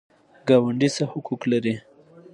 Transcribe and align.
ګاونډي 0.47 0.89
څه 0.95 1.03
حقوق 1.11 1.41
لري؟ 1.51 1.73